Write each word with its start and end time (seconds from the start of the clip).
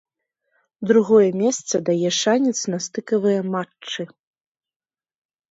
Другое 0.91 1.27
месца 1.43 1.75
дае 1.89 2.09
шанец 2.21 2.55
на 2.75 2.79
стыкавыя 2.87 3.41
матчы. 3.59 4.09